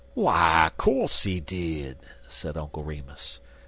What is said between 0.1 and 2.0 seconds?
"W'y co'se he did,"